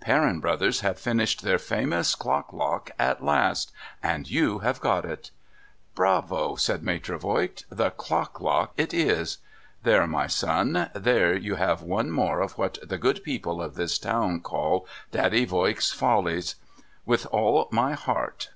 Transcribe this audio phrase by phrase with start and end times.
[0.00, 3.70] Perrin Brothers have finished their famous clock lock at last—
[4.12, 5.30] and you have got it?''
[5.94, 9.38] Bravo!' said Maitre Voigt.' The clock lock it is!
[9.84, 10.90] There, my son!
[10.96, 15.44] There you have one more of what the good people of this town call," Daddy
[15.44, 16.56] Voigt's follies."
[17.06, 18.48] With all my heart